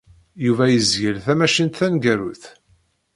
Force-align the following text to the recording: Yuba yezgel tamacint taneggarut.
Yuba 0.45 0.65
yezgel 0.73 1.17
tamacint 1.25 1.75
taneggarut. 1.77 2.43